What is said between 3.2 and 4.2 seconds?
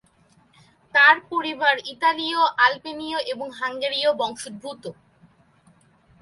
এবং হাঙ্গেরীয়